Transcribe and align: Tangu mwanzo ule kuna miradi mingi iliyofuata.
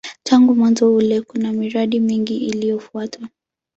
Tangu 0.23 0.55
mwanzo 0.55 0.95
ule 0.95 1.21
kuna 1.21 1.51
miradi 1.53 1.99
mingi 1.99 2.35
iliyofuata. 2.37 3.27